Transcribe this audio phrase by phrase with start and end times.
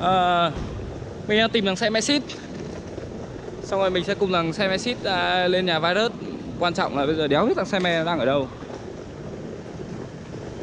[0.00, 0.50] à,
[1.28, 2.36] Mình đang tìm thằng xe Mercedes
[3.62, 6.12] Xong rồi mình sẽ cùng thằng xe Mercedes à, lên nhà virus
[6.60, 8.48] Quan trọng là bây giờ đéo biết thằng xe me đang ở đâu.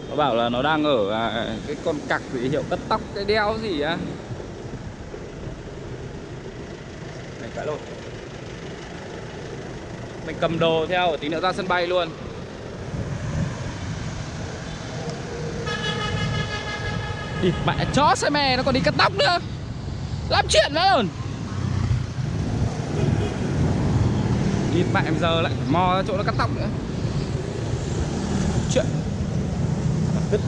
[0.09, 3.25] Nó bảo là nó đang ở à, cái con cặc gì hiệu cắt tóc cái
[3.25, 3.97] đeo gì á.
[7.41, 7.77] Này cãi lộn
[10.25, 12.09] Mình cầm đồ theo tí nữa ra sân bay luôn.
[17.41, 19.39] Địt mẹ, chó xe mè nó còn đi cắt tóc nữa.
[20.29, 21.03] Làm chuyện nữa rồi
[24.75, 26.67] Địt mẹ em giờ lại phải mò ra chỗ nó cắt tóc nữa.
[28.73, 28.85] Chuyện.
[30.31, 30.41] Vứt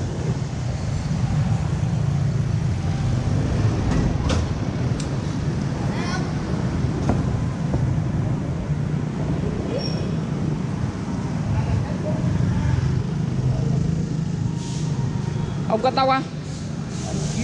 [15.69, 16.21] Ông cắt tóc à?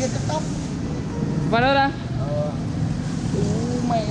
[0.05, 0.41] Kia cắt tóc
[1.51, 1.91] Vào đâu ra?
[2.19, 2.51] ờ
[3.89, 4.05] mẹ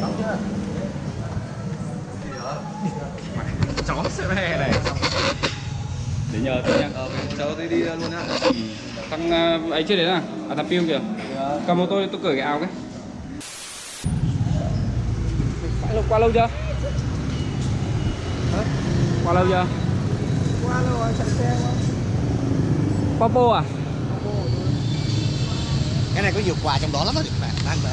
[0.00, 0.36] tóc chưa
[3.86, 4.72] Chó xe mè này
[6.32, 8.22] Để nhờ tôi nha ờ cháu tôi đi luôn á
[9.10, 10.22] Thằng ờ, ấy chưa đến à?
[10.48, 11.00] À thằng Pium kìa
[11.66, 12.68] Cầm ô tô đi tôi cởi cái áo cái
[15.82, 16.48] Qua lâu, qua lâu chưa?
[18.52, 18.62] Hả?
[19.24, 19.85] Qua lâu chưa?
[20.82, 21.70] Rồi chạy xe quá
[23.18, 23.62] Popo à?
[26.14, 27.22] cái này có nhiều quà trong đó lắm á
[27.66, 27.90] bạn về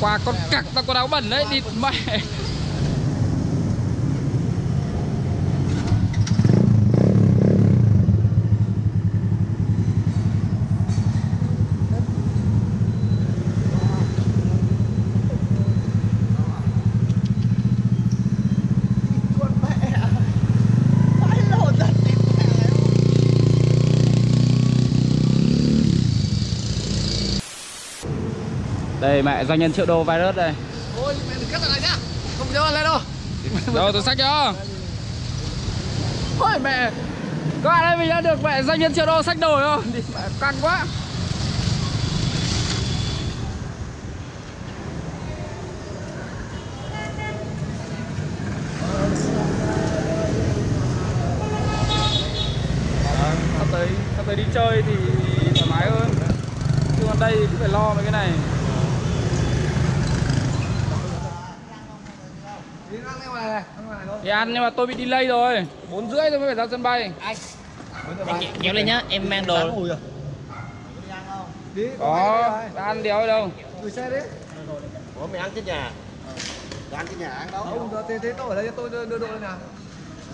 [0.00, 2.20] Qua con cặc tao có áo bẩn đấy, đi mẹ
[29.04, 30.52] Đây mẹ doanh nhân triệu đô virus đây.
[30.96, 31.96] Thôi mẹ đừng cắt lại nhá.
[32.38, 32.98] Không cho lên đâu.
[33.74, 34.54] Đâu tôi xách cho
[36.38, 36.90] Ôi mẹ.
[37.62, 40.00] Các bạn ơi mình đã được mẹ doanh nhân triệu đô xách đồ không Đi.
[40.14, 40.84] Mẹ căng quá.
[53.58, 54.94] Sắp tới, sắp tới đi chơi thì
[55.54, 56.10] thoải mái hơn.
[56.98, 58.30] Chứ còn đây thì cũng phải lo mấy cái này
[62.90, 64.94] đi ăn cái ngoài này ăn ngoài này thôi Thì ăn nhưng mà tôi bị
[64.98, 65.66] delay rồi.
[65.90, 67.12] 4 rưỡi tôi mới phải ra sân bay.
[67.20, 67.36] Anh.
[68.26, 69.86] Anh kéo- kéo lên nhá, em mang đồ.
[71.74, 73.50] đi Có, ăn đéo ở đâu.
[73.82, 74.16] Gửi xe đi.
[75.20, 75.90] Ủa mày ăn trên nhà?
[76.92, 77.62] ăn cái nhà ăn đâu?
[77.64, 79.56] Không giờ thế thế tôi ở đây tôi đưa, đưa đồ lên nào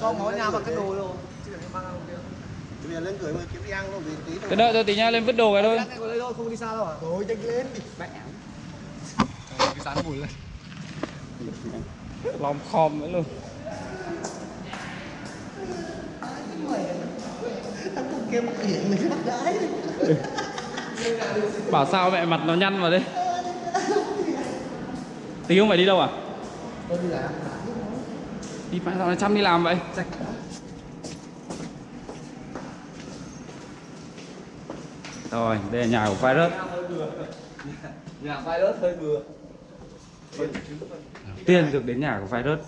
[0.01, 1.09] cho máu nhà vào cái đồ rồi
[1.47, 2.15] chứ đừng mang ăn kia
[2.85, 4.97] Bây giờ lên gửi mà kiếm đi ăn luôn vì tí Tôi đợi tôi tí
[4.97, 5.81] nha lên vứt đồ cái thôi.
[6.37, 7.81] Không đi xa đâu à rồi nhanh lên đi.
[7.99, 8.07] Mẹ
[9.59, 10.29] cái sán mùi lên
[12.41, 13.25] Lòm khòm nữa luôn.
[21.71, 23.03] Bảo sao mẹ mặt nó nhăn vào đây
[25.47, 26.09] Tí không phải đi đâu à?
[26.89, 27.31] đi làm
[28.71, 29.77] Đi phải sao nó chăm đi làm vậy?
[35.31, 36.53] Rồi, đây là nhà của virus
[38.23, 39.21] nhà vai đất hơi vừa
[41.47, 42.59] tiền được đến nhà của virus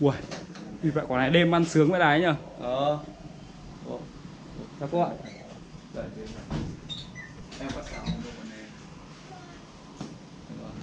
[0.00, 0.12] Ui,
[0.82, 2.34] vì vậy quả này đêm ăn sướng với đái nhờ.
[2.60, 2.98] Ờ.
[4.80, 5.08] Chào cô ạ?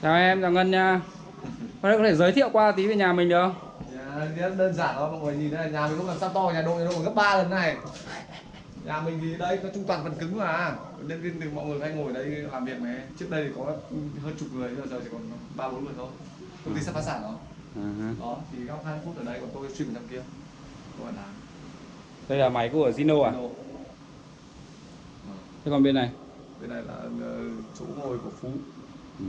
[0.01, 1.01] Chào em, chào Ngân nha.
[1.81, 3.55] Có có thể giới thiệu qua tí về nhà mình được không?
[4.39, 6.51] nhà rất đơn giản thôi mọi người nhìn đây nhà mình cũng làm sao to
[6.53, 7.75] nhà đội nhà đội gấp 3 lần này
[8.89, 10.75] nhà mình thì đây có trung toàn phần cứng mà.
[11.07, 13.01] Nhân viên thì mọi người hay ngồi đây làm việc này.
[13.19, 13.65] Trước đây thì có
[14.23, 15.21] hơn chục người bây giờ chỉ còn
[15.55, 16.07] ba bốn người thôi.
[16.65, 17.31] Công ty sắp phá sản rồi
[17.75, 18.13] À, ha.
[18.19, 20.21] đó thì góc 20 phút ở đây còn tôi stream ở trong kia.
[20.97, 21.25] Tôi bạn làm.
[22.27, 23.31] Đây là máy của Zino à?
[23.31, 23.49] Ờ,
[25.65, 26.11] Thế còn bên này?
[26.61, 27.49] bên này là ờ,
[27.79, 28.51] chỗ ngồi của phú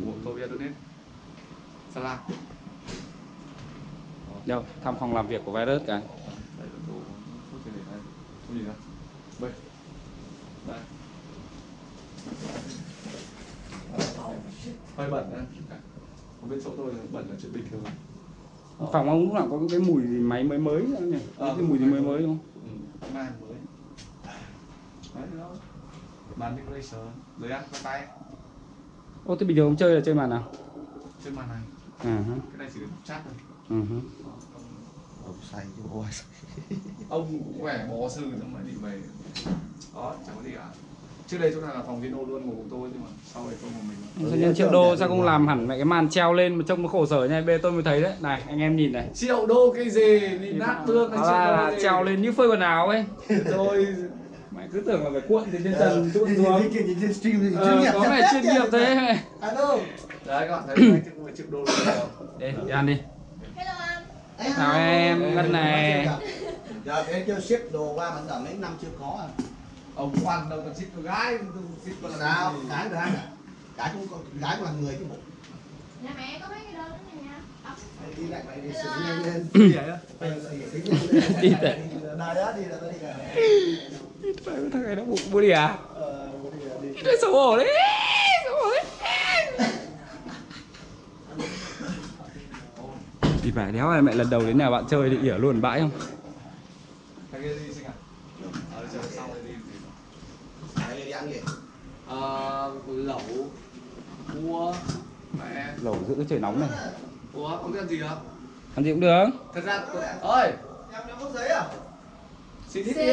[0.05, 0.71] của tôi giờ hết
[1.95, 2.19] Sala
[4.47, 6.01] Đâu, thăm phòng làm việc của virus cái
[6.59, 6.93] đây là chỗ
[7.53, 8.01] phút để đây.
[8.47, 8.73] Không nhìn ra
[9.41, 9.51] đây
[10.67, 10.79] đây
[14.97, 15.47] hơi bẩn nha
[16.41, 17.85] không biết chỗ tôi bẩn là chuyện bình thường.
[18.93, 21.19] Phòng ông lúc nào có cái mùi gì máy mới mới nữa nhỉ?
[21.37, 22.47] Ờ, cái mùi gì mới mới đúng không?
[23.15, 23.59] ừ, mới.
[25.15, 25.51] Đấy đó.
[26.37, 27.07] Màn decoration
[27.41, 28.07] dưới ăn tay tay.
[29.25, 30.53] Ô, thế bình thường ông chơi là chơi màn nào?
[31.25, 31.63] trên màn này.
[31.99, 32.35] À, ha.
[32.51, 33.35] cái này chỉ chat thôi.
[33.69, 34.01] Ừ, hứ.
[34.25, 34.63] Đó, còn
[35.27, 36.07] ông say chứ ôi
[37.09, 39.03] ông khỏe bó sư xong rồi đi về
[39.95, 40.65] đó chẳng có gì cả.
[41.29, 43.55] Trước đây chỗ này là phòng viên ô luôn ngủ tôi nhưng mà sau này
[43.63, 46.55] tôi một mình nhân triệu đô sao không làm hẳn lại cái màn treo lên
[46.55, 48.13] mà trông nó khổ sở nha giờ tôi mới thấy đấy.
[48.21, 49.09] Này anh em nhìn này.
[49.15, 50.21] Triệu đô cái gì?
[50.41, 53.05] Nhìn nát tương nó là treo lên như phơi quần áo ấy.
[53.45, 53.87] Rồi.
[54.51, 57.41] Mày cứ tưởng là phải cuộn từ trên trần cuộn xuống Nhìn nhìn trên stream
[57.41, 59.19] thì Ờ, chuyên nghiệp có vẻ chuyên nghiệp thế.
[59.41, 59.77] Alo.
[60.27, 62.97] Đấy các bạn thấy anh triệu triệu đô không đây đi ăn đi.
[63.57, 63.73] Hello
[64.39, 66.09] anh chào em ngân này.
[66.85, 69.27] giờ cái kêu ship đồ qua mà tầm mấy năm chưa có à
[69.95, 71.39] ông quan đâu còn ship con gái
[71.85, 72.55] ship con sao?
[72.55, 72.69] gì?
[72.71, 73.27] cái được ăn à
[73.81, 75.17] cái cũng con gái cũng là người chứ bộ.
[76.03, 77.41] Nhà mẹ có mấy cái đơn đó nha.
[78.17, 79.47] Đi lại mày đi xử nhanh lên.
[79.55, 79.99] Gì vậy?
[80.21, 80.39] Nhanh
[81.13, 81.33] lên.
[81.41, 81.79] Đi đây.
[82.19, 83.15] đây đó đi là tao đi cả
[84.45, 85.79] phải thằng này nó bụng bố đi à?
[85.95, 86.29] Ờ
[86.83, 87.03] đi đi.
[87.05, 87.69] Cái xấu hổ đấy.
[88.45, 88.85] Xấu hổ đấy.
[93.43, 95.81] Thì phải đéo này mẹ lần đầu đến nhà bạn chơi thì ỉa luôn bãi
[95.81, 95.91] không
[98.81, 99.53] ờ chờ sau rồi đi.
[99.53, 99.79] Gì
[100.75, 101.41] Mày đi ăn gì
[102.09, 103.21] ờ lẩu
[104.35, 104.75] cua
[105.38, 105.67] mẹ.
[105.82, 106.69] Lẩu giữ trời nóng này.
[107.35, 108.19] Ủa ông biết ăn gì không
[108.77, 109.25] ăn gì cũng được.
[109.55, 109.85] Thật ra
[110.23, 110.53] ơi
[110.93, 111.65] em đeo có giấy à?
[112.69, 113.12] Xin ít đi.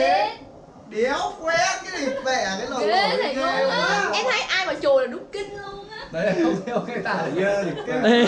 [0.89, 1.59] Đéo quen
[1.91, 2.07] cái gì?
[2.25, 4.11] Vẻ cái lẩu Ghê lẩu thầy ghê quá.
[4.13, 6.07] Em thấy ai mà chùi là đúng kinh luôn á.
[6.11, 8.25] Đấy không theo cái tả Dơ thì cái Ê.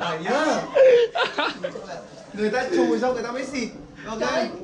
[0.00, 0.60] phải nhớ.
[2.32, 3.68] Người ta chùi xong người ta mới xịt.
[4.06, 4.20] Ok.
[4.20, 4.62] Luôn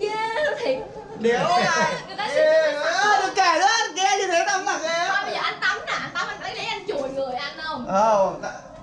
[0.61, 0.79] thiệt
[1.20, 3.67] đéo à Người ta xịt quá đừng kể nữa
[3.97, 5.09] ghê như thế tao cũng là ghê.
[5.09, 7.53] Thôi bây giờ anh tắm nè Anh tắm anh lấy để anh chùi người anh
[7.62, 7.87] không?
[7.87, 8.35] Ờ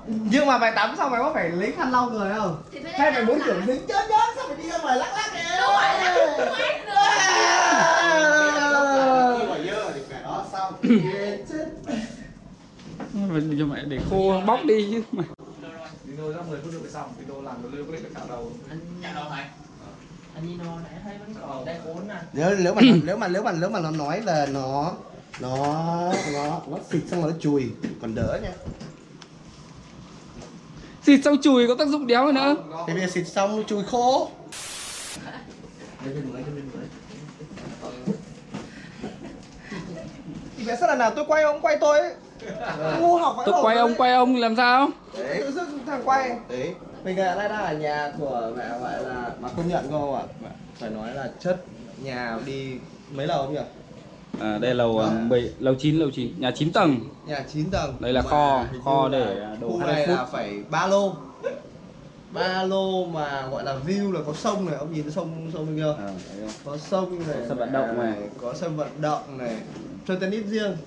[0.07, 2.63] nhưng mà mày tắm xong mày có phải lấy khăn lau người không?
[2.71, 5.13] Thì phải hay mày muốn kiểu dính chớn chớn xong mày đi ra ngoài lắc
[5.15, 7.05] lắc kìa Đúng rồi là quét đó
[13.13, 15.25] Mình cho mẹ để khô bóc đi chứ mày.
[16.03, 17.13] Đi thôi ra 10 phút nữa mới xong.
[17.19, 18.51] Video làm nó lưu clip phải cạo đầu.
[19.03, 19.43] Anh đâu thầy?
[22.33, 24.91] Nếu nếu mà nếu mà nếu mà nếu mà nó nói là nó
[25.39, 25.57] nó
[26.33, 27.71] nó nó xịt xong rồi nó chùi
[28.01, 28.51] còn đỡ nha.
[31.03, 32.55] Xịt xong chùi có tác dụng đéo nữa.
[32.87, 34.29] Thì bây giờ xịt xong chùi khô.
[40.65, 42.13] Mẹ sao lần nào tôi quay ông quay tôi ấy?
[42.99, 44.89] Ngu học tôi quay ông quay ông làm sao?
[45.17, 46.37] Đấy tự dưng thằng quay.
[46.49, 46.73] Đấy
[47.05, 50.23] mình lại đang ở nhà của mẹ gọi là mà công nhận không ạ?
[50.79, 51.65] Phải nói là chất
[52.03, 52.73] nhà đi
[53.11, 53.59] mấy lầu không nhỉ?
[54.39, 56.99] À, đây là lầu à, bảy lầu 9 lầu 9 nhà 9 tầng.
[57.27, 57.95] Nhà 9 tầng.
[57.99, 61.13] Đây là Mà kho, kho để đồ khu 20 này là phải ba lô.
[62.31, 65.95] Ba lô mà gọi là view là có sông này ông nhìn sông sông chưa
[65.99, 66.49] à, thấy không?
[66.65, 68.13] có sông này Có sân vận động này.
[68.41, 69.55] có sân vận động này.
[70.07, 70.77] Chơi tennis riêng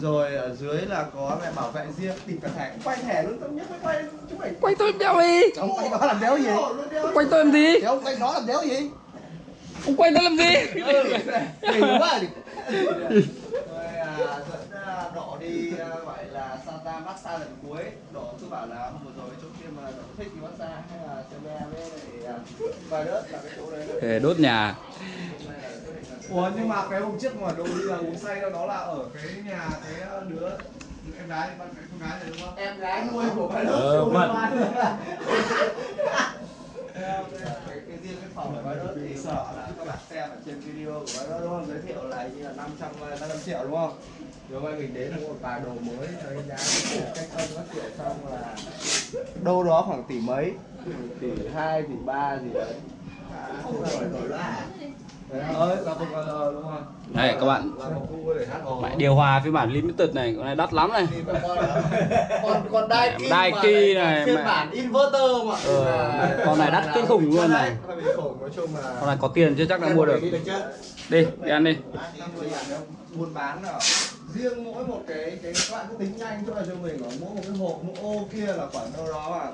[0.00, 3.22] rồi ở dưới là có mẹ bảo vệ riêng tìm cả thẻ cũng quay thẻ
[3.22, 6.20] luôn tôi nhắc mới quay chúng mày quay tôi đéo gì ông quay đó làm
[6.20, 6.48] đéo gì?
[7.02, 7.74] Ông quay tôi làm gì?
[7.80, 8.90] Thì ông quay đó làm đéo gì?
[9.86, 10.54] Ông quay nó làm gì?
[11.60, 12.26] Kỳ quá thì
[13.70, 13.84] rồi
[14.84, 17.82] à, độ đi à, gọi là Santa massage lần cuối.
[18.14, 20.98] Độ cứ bảo là hôm vừa rồi chỗ kia mà độ thích thì massage hay
[21.06, 21.90] là xe me với
[22.22, 22.38] lại
[22.88, 23.86] vài đớt là cái chỗ đấy.
[24.02, 24.74] Để đốt nhà
[26.30, 28.74] ủa nhưng mà cái hôm trước mà đồ đi là uống say đâu đó là
[28.74, 30.48] ở cái nhà cái đứa
[31.18, 32.56] em gái bạn cái con gái này đúng không?
[32.56, 33.72] Em gái nuôi của vài đớt
[36.94, 40.30] Ờ, bên cái, cái riêng cái phòng của đớt thì sợ là các bạn xem
[40.30, 41.66] ở trên video của đớt đúng không?
[41.68, 43.98] Giới thiệu là như là 500 500 triệu đúng không?
[44.50, 46.56] Rồi mai mình đến mua một vài đồ mới cho cái giá
[47.14, 48.54] cách âm các kiểu xong là
[49.44, 50.52] đâu đó khoảng tỷ mấy
[51.20, 52.74] tỷ hai tỷ ba gì đấy.
[53.62, 54.77] Không phải nổi loa ơi
[57.14, 57.70] Đây các bạn.
[58.82, 61.06] Mẹ điều hòa phiên bản limited này con này đắt lắm này.
[62.42, 65.54] Còn còn Daikin Daikin mà này, phiên bản inverter mà.
[65.66, 67.72] Ờ, con này đắt kinh khủng luôn này.
[69.00, 70.20] con này có tiền chưa chắc đã mua được.
[71.08, 71.76] Đi đi ăn đi.
[73.14, 73.62] Buôn bán
[74.34, 77.10] riêng mỗi một cái cái các bạn cứ tính nhanh cho là cho mình ở
[77.20, 79.50] mỗi một cái hộp một ô kia là khoảng đâu đó là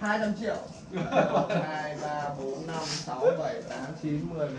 [0.00, 0.56] 200 triệu.
[1.62, 4.56] 2, 3, 4, 5, 6, 7, 8, 9, 10, 11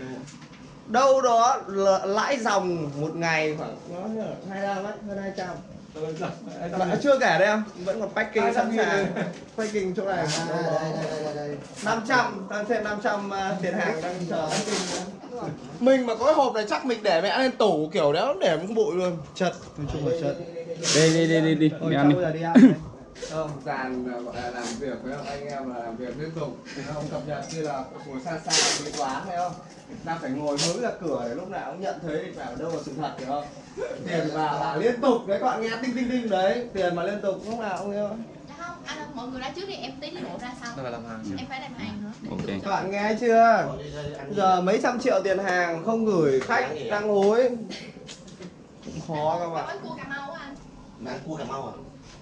[0.88, 1.60] đâu đó
[2.04, 3.76] lãi dòng một ngày khoảng
[4.16, 5.48] nó 25 lắm, hơn 200
[6.78, 7.62] Mà chưa kể đây không?
[7.84, 9.06] Vẫn còn packing sẵn sàng.
[9.56, 10.80] Packing chỗ này đâu đó.
[11.84, 14.48] 500, tăng thêm 500 uh, tiền hàng đang chờ
[15.80, 18.56] Mình mà có cái hộp này chắc mình để mẹ lên tủ kiểu đó để
[18.56, 19.18] cái bụi luôn.
[19.34, 20.36] Chật, nói chung là chật.
[20.94, 22.14] Đi đi đi đi đi đi ăn đi.
[22.20, 22.72] giờ đi ăn
[23.30, 26.56] không, dàn gọi là làm việc với anh em là làm việc liên tục.
[26.94, 27.04] Không?
[27.10, 29.52] Cập nhật như là ngồi xa xa kế toán thấy không?
[30.04, 32.54] Đang phải ngồi hướng ra cửa để lúc nào cũng nhận thấy thì phải ở
[32.54, 33.44] đâu là sự thật hiểu không?
[34.06, 36.68] Tiền vào là liên tục đấy các bạn nghe tinh tinh tinh đấy.
[36.74, 38.22] Tiền mà liên tục lúc nào cũng nghe không?
[38.58, 40.76] Không anh ơi mọi người ra trước đi em tí đi bộ ra sau.
[40.76, 42.40] Đây là làm hàng em phải làm hàng nữa để Ok.
[42.46, 43.76] chụp Các bạn nghe chưa?
[44.30, 47.50] Giờ mấy trăm triệu tiền hàng không gửi khách đang hối
[49.08, 50.54] khó các bạn bánh cua cà mau anh.
[50.98, 51.72] Bán cua Cà Mau à?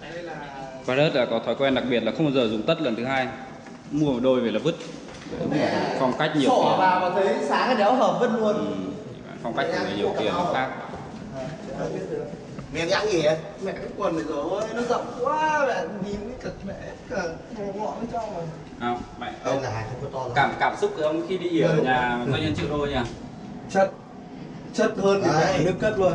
[0.01, 3.05] Đây là có thói quen đặc biệt là không bao giờ dùng tất lần thứ
[3.05, 3.29] hai.
[3.91, 4.75] Mua một đôi về là vứt.
[6.01, 8.57] Phong cách nhiều sổ tiền vào mà thấy sáng cái đéo hợp vứt luôn.
[8.57, 8.65] Ừ,
[9.43, 10.71] phong cách của người nhiều tiền nó khác.
[12.75, 13.37] Mẹ dáng gì vậy?
[13.63, 16.75] Mẹ cái quần này rồi nó rộng quá mẹ nhìn cái cực mẹ
[17.11, 17.23] cả
[17.75, 18.45] ngọn bên trong rồi.
[18.81, 20.33] Không mẹ Đây là không có to lắm.
[20.35, 23.01] cảm cảm xúc của ông khi đi ở nhà doanh nhân triệu đô nhỉ?
[23.71, 23.91] Chất
[24.75, 26.13] Chất hơn thì mẹ nước cất luôn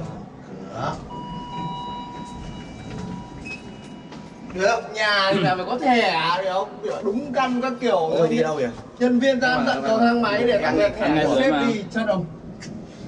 [4.54, 4.94] Được không?
[4.94, 6.80] Nhà thì mẹ phải có thẻ được không?
[6.84, 8.70] Kiểu Đúng căn các kiểu Ôi đi đâu vậy?
[9.00, 11.68] Nhân viên ra tận cầu thang máy để tặng thẻ mà.
[11.68, 12.26] đi chất không?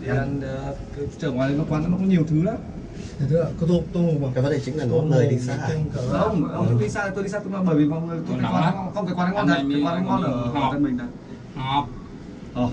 [0.01, 2.55] Thì ăn ờ, cái trưởng ngoài nó quán nó có nhiều thứ lắm
[3.19, 4.27] Thế ạ, có tôm hùm mà.
[4.33, 5.57] Cái vấn đề chính là nó lời đi xa.
[6.11, 8.91] không ông đi xa tôi đi xa tôi mà bởi vì mọi người tôi quán
[8.95, 11.05] không cái quán ngon Ăn thật này cái quán ngon ở thân mình thật
[11.55, 11.87] ngọt
[12.55, 12.69] Ồ.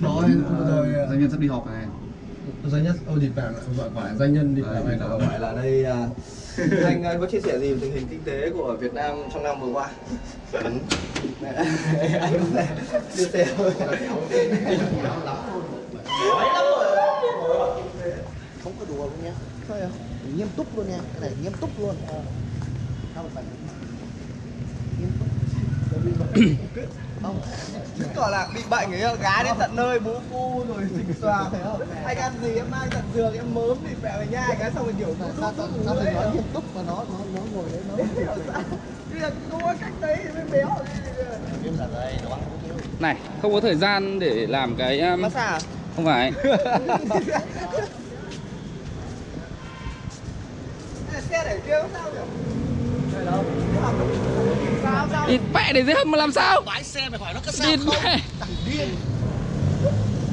[0.00, 0.22] Đó,
[0.68, 1.84] rồi doanh nhân sắp đi họp này
[2.64, 5.52] doanh nhân, ô đi vào gọi quả doanh nhân đi vào này Không phải là
[5.52, 6.08] đây là
[6.84, 9.42] anh anh có chia sẻ gì về tình hình kinh tế của Việt Nam trong
[9.42, 9.90] năm vừa qua?
[10.62, 10.78] Anh
[13.16, 13.46] chia sẻ
[18.64, 19.88] không có đùa luôn à
[20.36, 20.98] nghiêm túc luôn nha.
[21.12, 21.94] Cái này nghiêm túc luôn.
[23.14, 23.85] Phải túc
[27.22, 27.40] không
[27.98, 31.44] Chứng tỏ là bị bệnh ấy gái đến tận nơi bố cu rồi xịt xòa
[31.50, 31.80] thấy không?
[32.04, 34.84] Anh ăn gì em mang tận giường em mớm thì mẹ về nhà cái xong
[34.84, 37.96] rồi kiểu sao sao sao nói nghiêm túc mà nó nó nó ngồi đấy nó
[39.10, 40.68] Bây giờ không có cách đấy thì mới béo.
[42.98, 45.60] Này không có thời gian để làm cái um, Massage à?
[45.96, 46.32] không phải.
[51.30, 52.26] Xe để kia không sao được
[53.24, 53.44] Sao
[53.82, 54.35] sao
[55.28, 56.60] đi mẹ để dưới hầm mà làm sao?
[56.66, 58.20] Bãi xe mày hỏi nó có đi mẹ.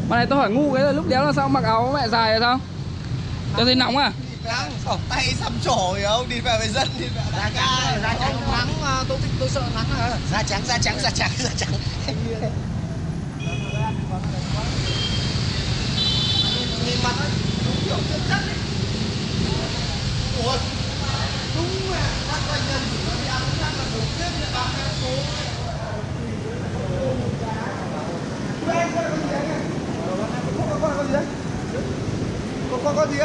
[0.10, 1.50] Mà này tôi hỏi ngu cái là lúc đéo là sao?
[1.50, 2.60] Mặc áo mẹ dài là sao?
[3.58, 4.12] Cho thấy nóng à?
[5.10, 6.29] tay xăm trổ hiểu không?
[6.29, 9.50] Đi về với dân đi về da trắng da trắng nắng à, tôi thích tôi
[9.50, 10.17] sợ nắng à.
[10.32, 11.70] Da trắng da trắng da trắng da trắng.
[16.86, 17.15] Nhìn mặt
[17.65, 18.55] đúng kiểu chân chất ấy.
[20.43, 20.58] Ủa?
[21.55, 22.01] Đúng mà,
[22.32, 22.82] các doanh nhân
[32.83, 33.17] con con gì?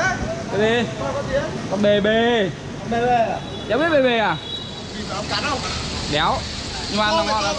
[0.58, 2.50] Đấy Con con gì Con con bề bề
[2.90, 3.40] Bê bê à?
[3.68, 3.78] đéo.
[3.78, 4.36] Biết bề bề à
[4.94, 5.58] Vì ông cắn không?
[6.12, 6.36] đéo
[6.90, 7.54] nhưng mà ăn nó ngon lắm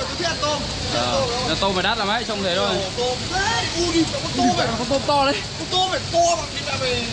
[0.93, 2.69] ờ nó tôm phải đắt lắm ấy trông thế thôi.
[2.97, 5.35] Tôm đấy, u đi, có tôm phải con tôm to đấy.
[5.59, 7.05] Con tôm phải to bằng thì mẹ mày.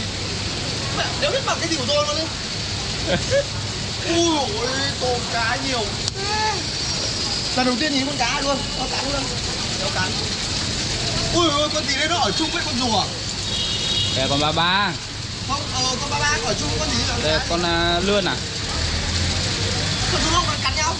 [0.98, 2.26] Mẹ, đéo biết bằng cái gì của tôi luôn đấy
[4.08, 4.68] Ui ôi,
[5.00, 5.84] tôm cá nhiều.
[7.56, 9.22] Lần đầu tiên nhìn con cá luôn, nó cắn luôn.
[9.82, 10.08] Nó cắn.
[11.34, 13.04] Ui ôi, con gì đấy nó ở chung với con rùa.
[14.16, 14.92] Đây con ba ba.
[15.48, 17.02] Không, ờ, con ba ba ở chung với con gì?
[17.08, 18.36] Là đây con à, lươn à?
[20.12, 20.94] Con chú không cắn nhau.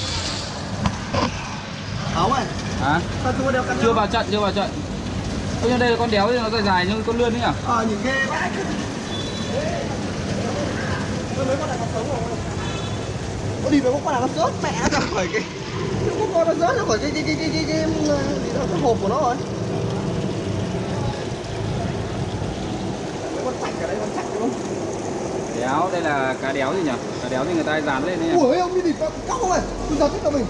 [2.15, 2.45] Áo ơi,
[2.81, 3.01] hả?
[3.25, 3.93] Con chú đều cắn chưa nhau.
[3.93, 4.71] vào trận chưa vào trận.
[5.63, 7.59] Ôi nhưng đây là con đéo thì nó dài dài như con lươn đấy nhỉ?
[7.67, 8.51] Ờ, nhìn ghê vãi
[11.47, 12.56] Mấy con này còn sống rồi
[13.67, 15.43] Ôi đi có con nào nó rớt mẹ ra khỏi cái
[16.21, 17.83] Có con nó rớt ra khỏi cái cái cái cái cái cái,
[18.55, 19.35] đó, cái hộp của nó rồi.
[23.45, 24.51] Con sạch ở đây, con sạch đúng không?
[25.61, 26.93] đéo đây là cá đéo gì nhỉ?
[27.23, 28.35] Cá đéo thì người ta dán lên đấy nhỉ?
[28.35, 30.47] Ủa ông đi đi cóc không này, tôi giật hết cả mình